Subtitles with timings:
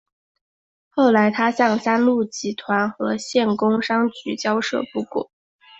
[0.89, 5.29] 后来他向三鹿集团和县工商局交涉不果。